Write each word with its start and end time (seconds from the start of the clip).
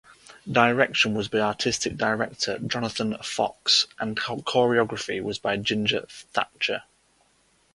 Direction 0.51 1.13
was 1.13 1.27
by 1.27 1.37
artistic 1.41 1.95
director 1.95 2.57
Jonathan 2.57 3.15
Fox 3.21 3.85
and 3.99 4.17
choreography 4.17 5.21
was 5.21 5.37
by 5.37 5.57
Ginger 5.57 6.07
Thatcher. 6.09 6.81